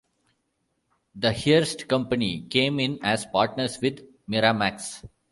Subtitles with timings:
[1.13, 5.05] The Hearst company came in as partners with Miramax.